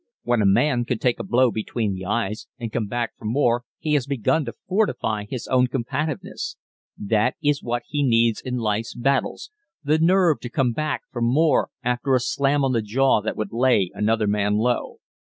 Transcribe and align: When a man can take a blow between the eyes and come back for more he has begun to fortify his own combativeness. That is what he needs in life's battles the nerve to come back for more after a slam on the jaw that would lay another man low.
When 0.23 0.41
a 0.41 0.47
man 0.47 0.85
can 0.85 0.97
take 0.97 1.19
a 1.19 1.23
blow 1.23 1.51
between 1.51 1.93
the 1.93 2.05
eyes 2.05 2.47
and 2.57 2.71
come 2.71 2.87
back 2.87 3.15
for 3.19 3.25
more 3.25 3.65
he 3.77 3.93
has 3.93 4.07
begun 4.07 4.45
to 4.45 4.55
fortify 4.67 5.25
his 5.29 5.47
own 5.47 5.67
combativeness. 5.67 6.57
That 6.97 7.35
is 7.43 7.61
what 7.61 7.83
he 7.87 8.01
needs 8.01 8.41
in 8.41 8.57
life's 8.57 8.95
battles 8.95 9.51
the 9.83 9.99
nerve 9.99 10.39
to 10.39 10.49
come 10.49 10.71
back 10.71 11.03
for 11.11 11.21
more 11.21 11.69
after 11.83 12.15
a 12.15 12.19
slam 12.19 12.65
on 12.65 12.71
the 12.71 12.81
jaw 12.81 13.21
that 13.21 13.37
would 13.37 13.53
lay 13.53 13.91
another 13.93 14.25
man 14.25 14.55
low. 14.57 14.97